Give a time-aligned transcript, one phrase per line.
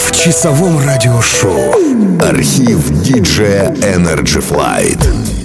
[0.00, 1.74] в часовом радиошоу.
[2.20, 5.39] Архив диджея Energy Flight.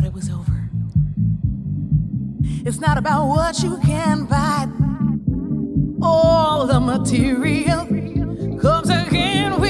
[0.00, 0.70] thought it was over.
[2.64, 4.66] It's not about what you can buy.
[6.00, 7.84] All the material
[8.58, 9.69] comes again with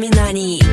[0.00, 0.69] 波何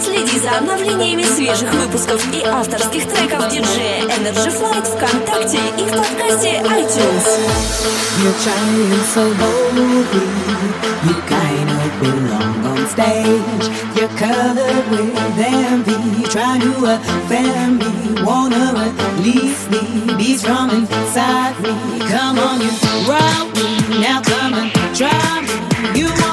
[0.00, 6.62] Следи за обновлениями свежих выпусков и авторских треков диджея Energy Flight ВКонтакте и в подкасте
[6.62, 7.26] iTunes.
[8.22, 10.26] You're trying so boldly,
[11.04, 13.66] you kind of belong on stage.
[13.96, 19.82] You're colored with envy, trying to offend me, wanna release me,
[20.16, 21.74] beats from inside me.
[22.08, 22.70] Come on, you
[23.08, 23.75] rock me.
[23.88, 25.98] now come and try me.
[25.98, 26.25] You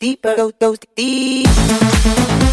[0.00, 2.49] deeper, go, goes deep.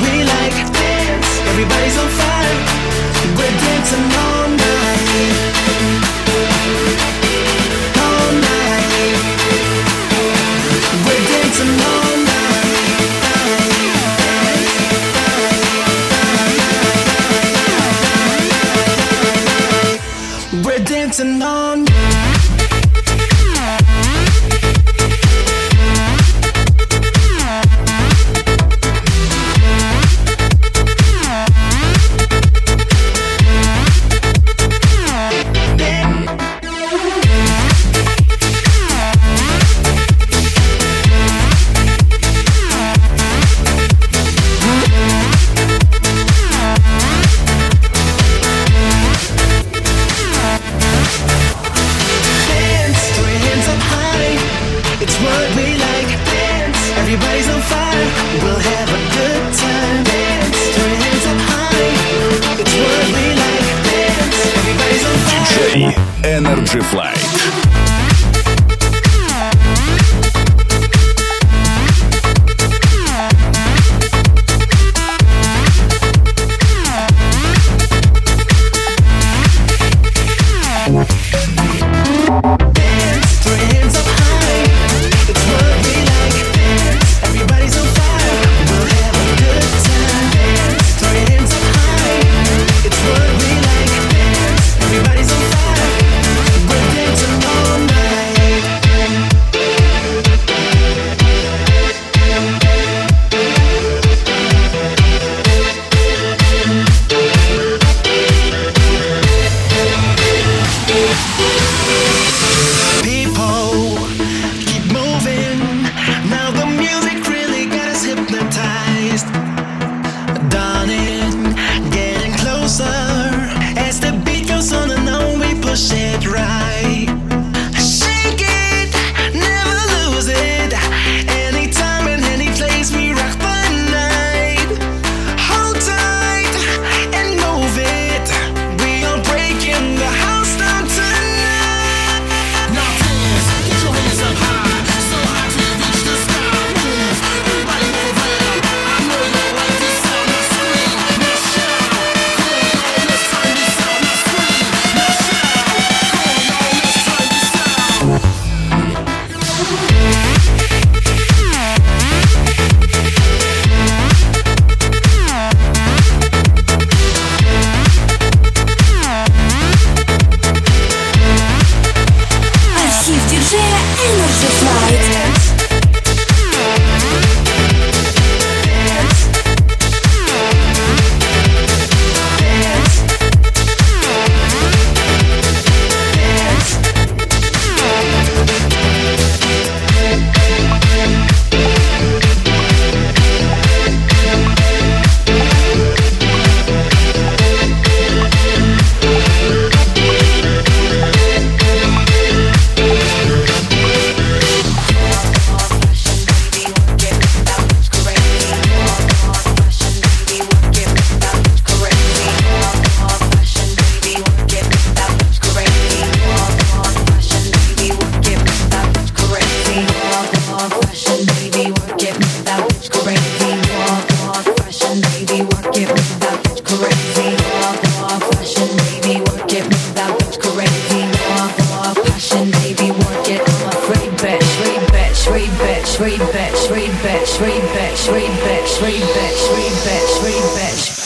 [0.00, 1.30] we like dance.
[1.50, 2.58] Everybody's on fire.
[3.36, 5.63] We're dancing all night.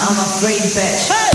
[0.01, 1.28] I'm a free bitch.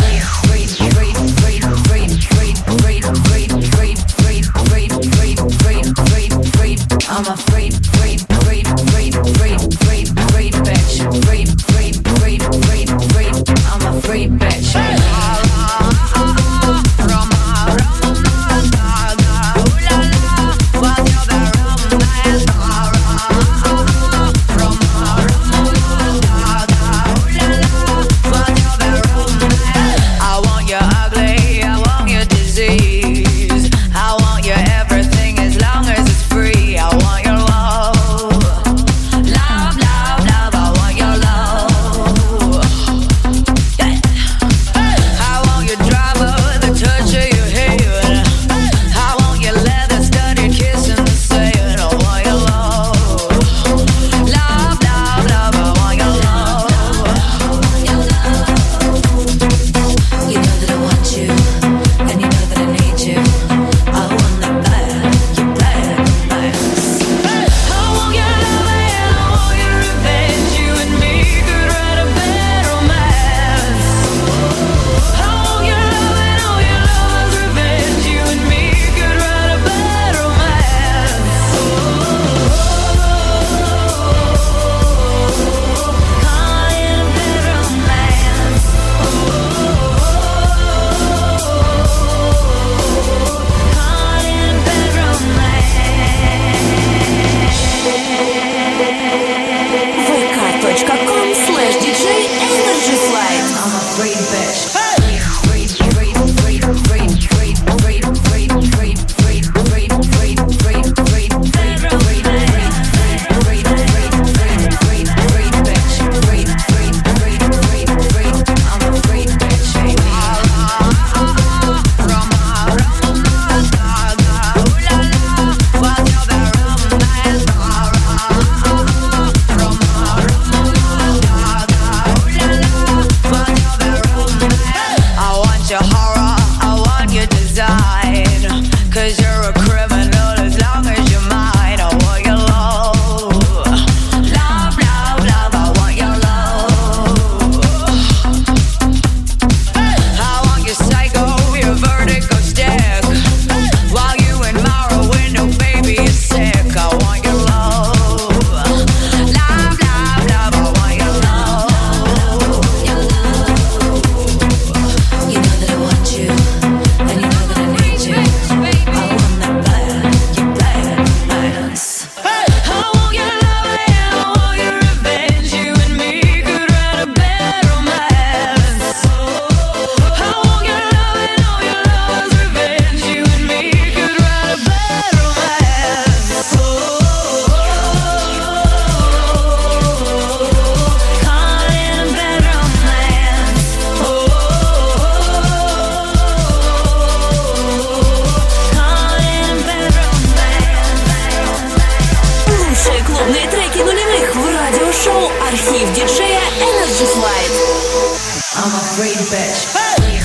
[208.56, 209.68] I'm a free bitch.
[209.74, 210.23] Free,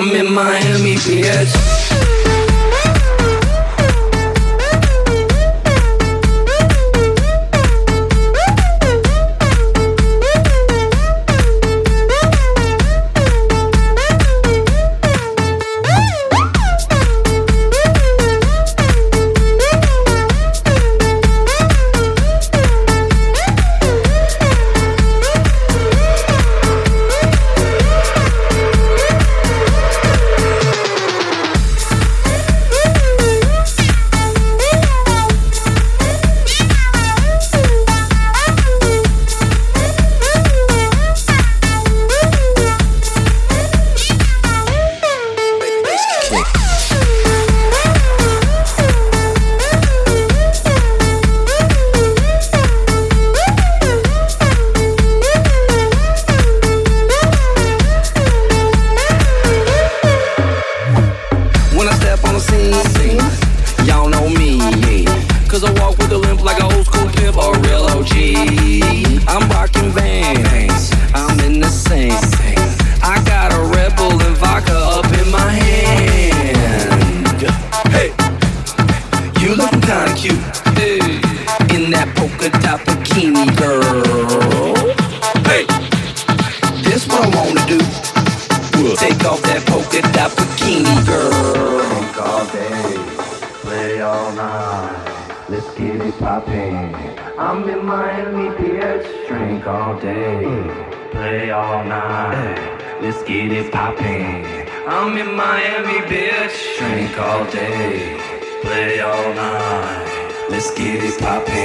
[0.00, 1.79] I'm in Miami, bitch.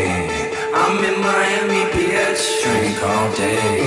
[0.07, 3.81] I'm in Miami, Beach, Drink all day,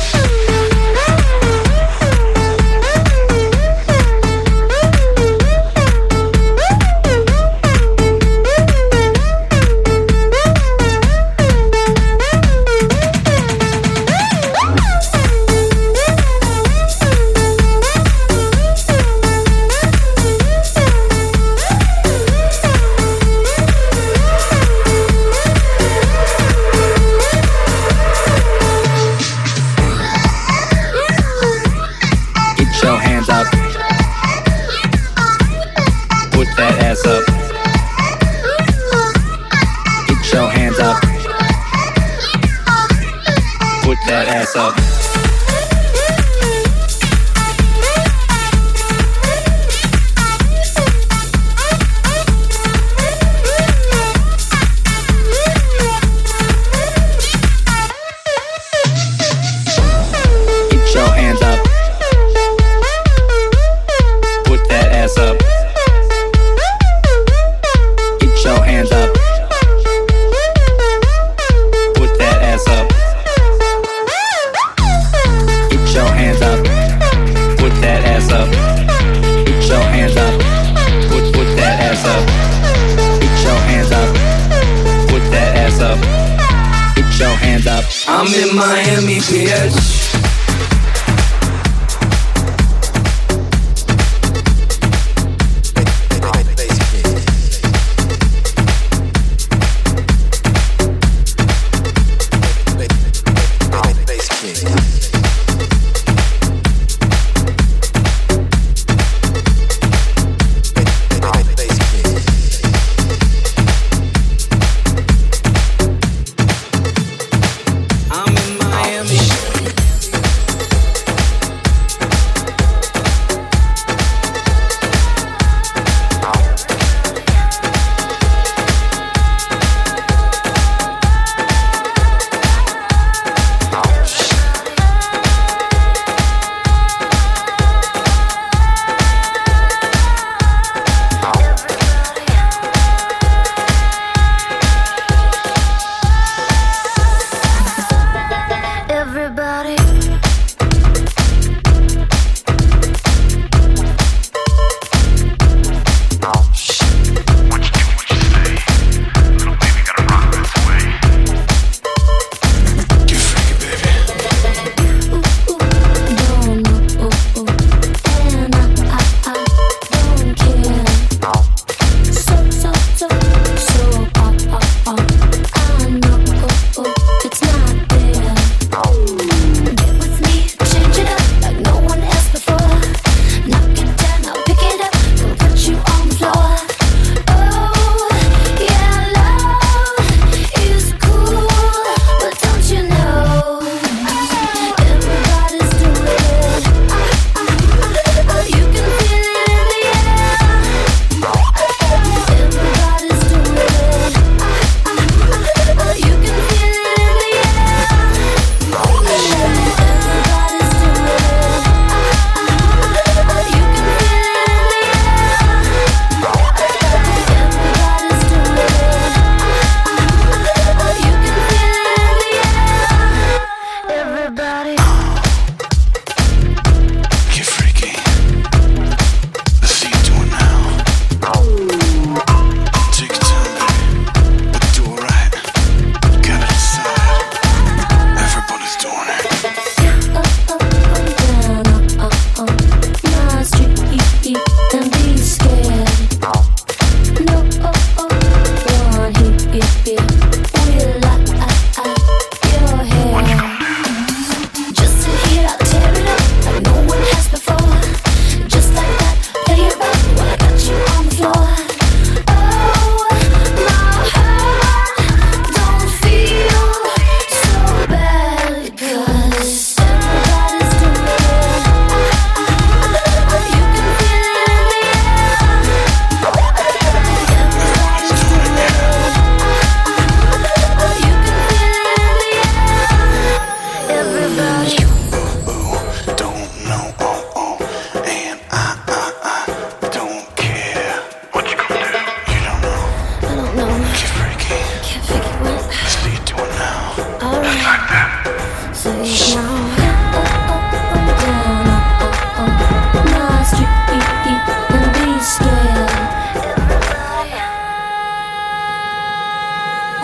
[88.21, 90.18] I'm in Miami, bitch.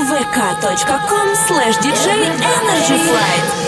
[0.03, 2.09] vk.com slash DJ
[2.43, 3.64] Energy Flight.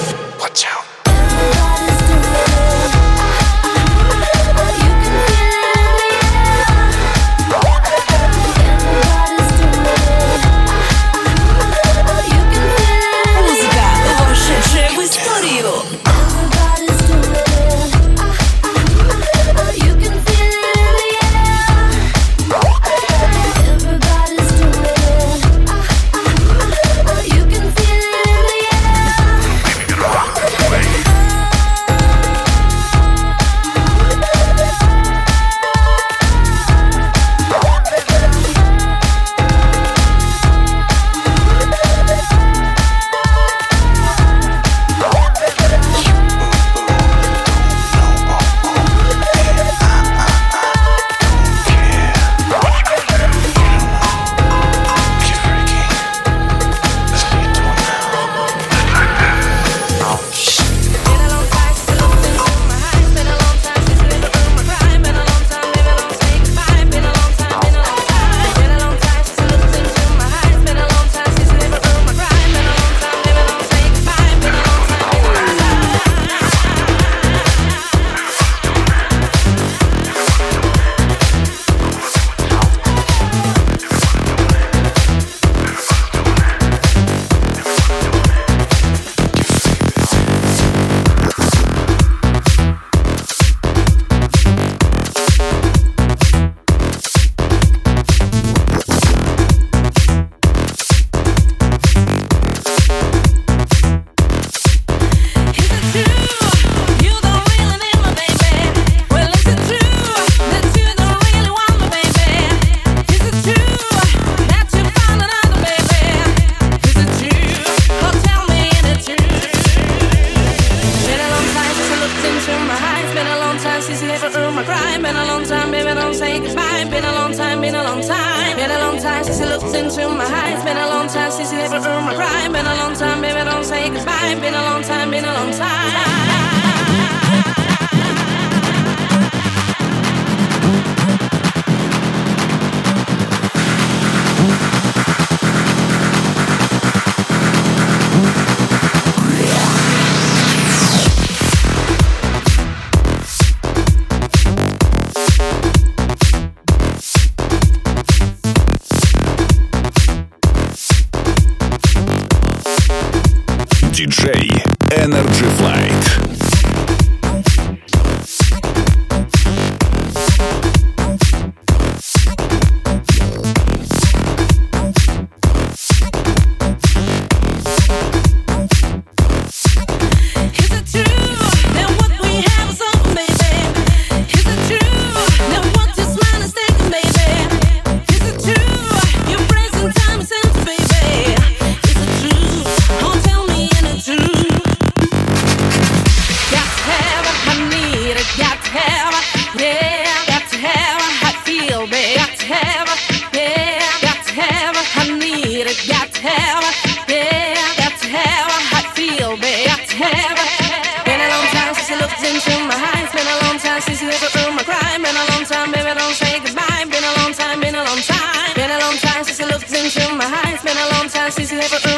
[221.73, 221.96] never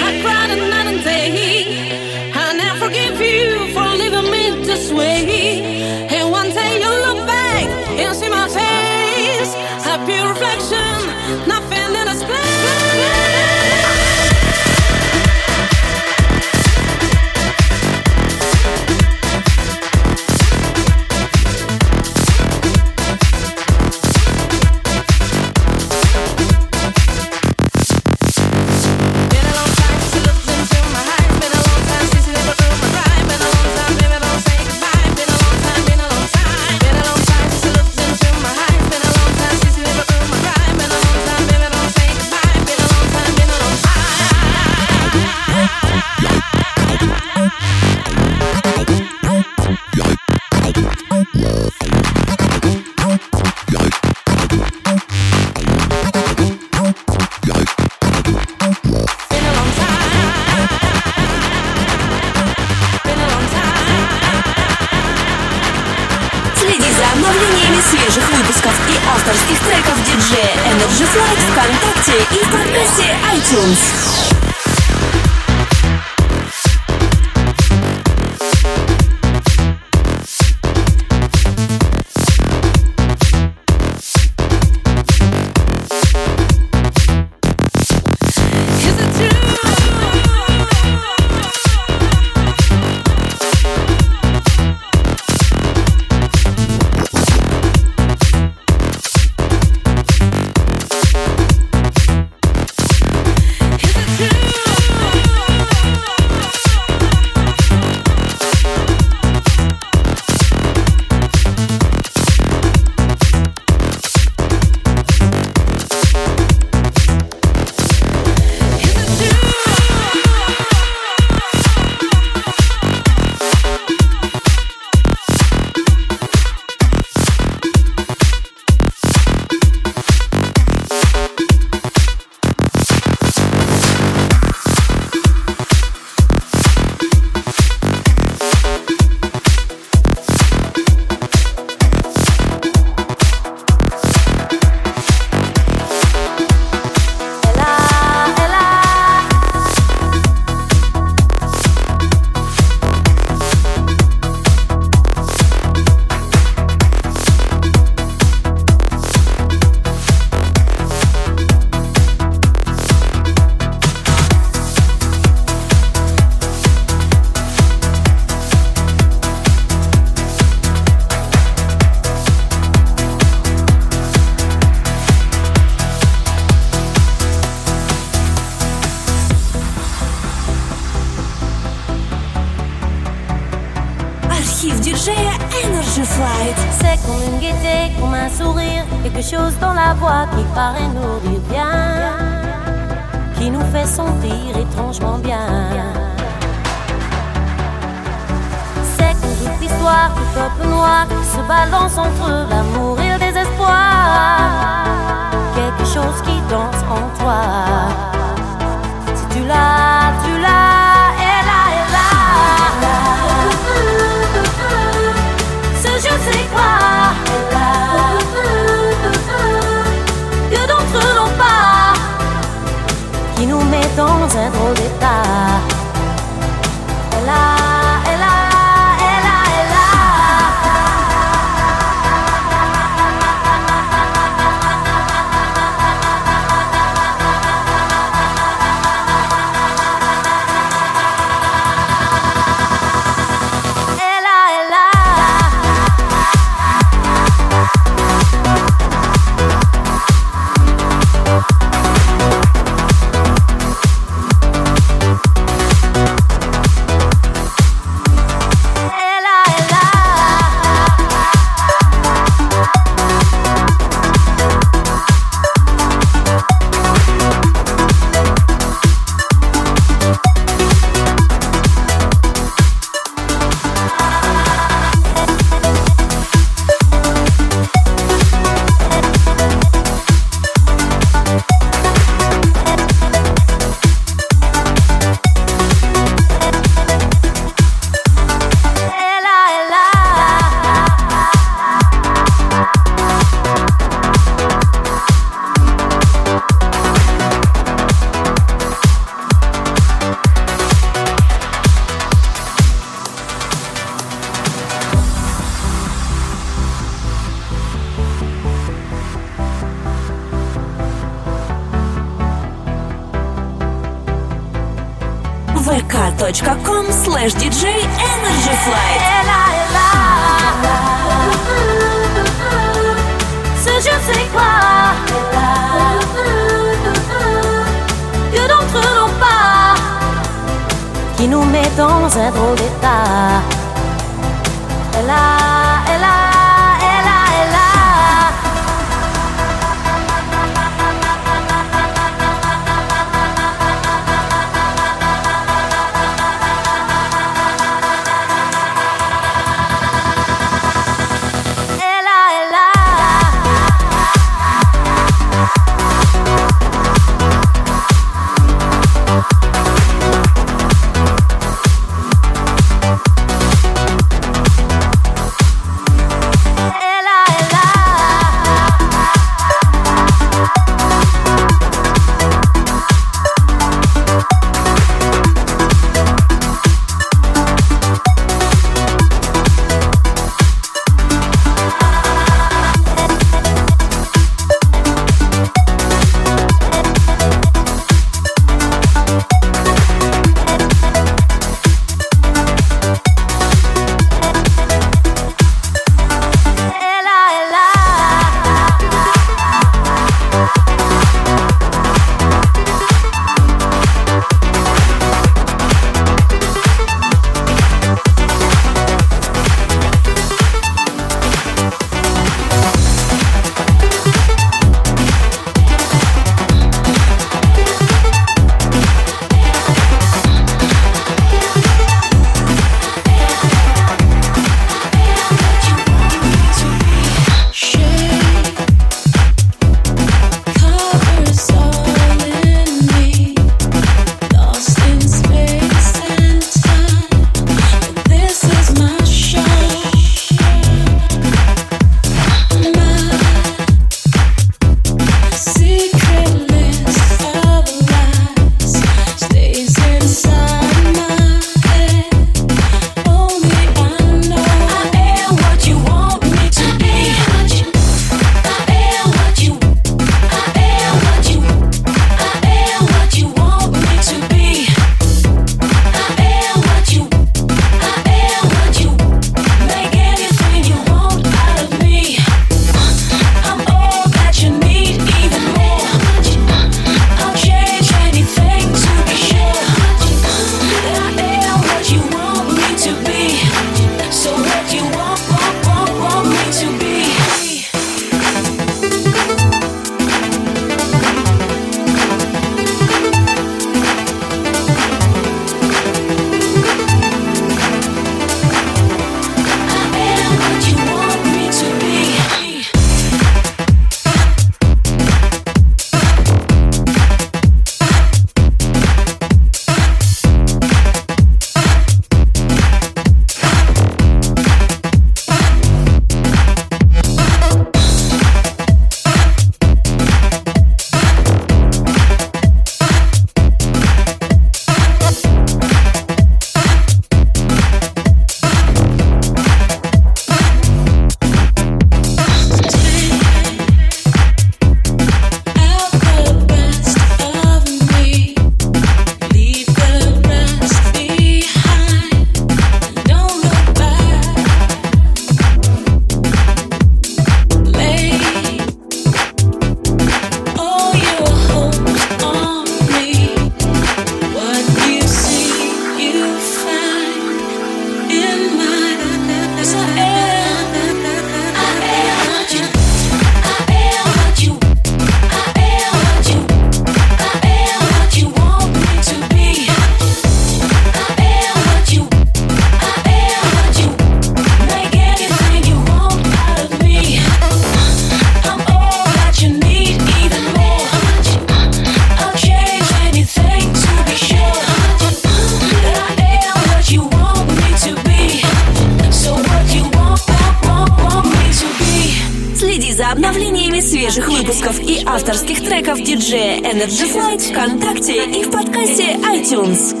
[594.41, 600.00] выпусков и авторских треков диджея Energy Flight ВКонтакте и в подкасте iTunes.